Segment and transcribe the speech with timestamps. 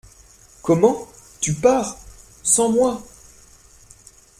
[0.63, 1.07] Comment!
[1.41, 1.95] tu pars?…
[2.41, 3.03] sans moi?